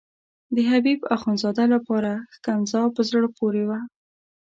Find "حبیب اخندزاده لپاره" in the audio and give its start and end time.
0.69-2.11